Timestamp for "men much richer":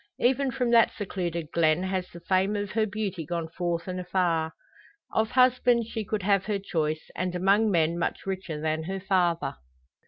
7.69-8.59